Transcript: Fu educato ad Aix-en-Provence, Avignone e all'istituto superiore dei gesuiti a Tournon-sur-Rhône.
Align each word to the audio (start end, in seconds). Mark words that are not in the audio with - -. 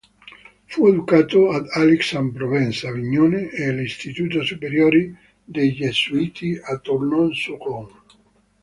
Fu 0.65 0.87
educato 0.87 1.51
ad 1.51 1.67
Aix-en-Provence, 1.73 2.87
Avignone 2.87 3.51
e 3.51 3.67
all'istituto 3.67 4.41
superiore 4.43 5.13
dei 5.45 5.73
gesuiti 5.75 6.59
a 6.59 6.77
Tournon-sur-Rhône. 6.79 7.91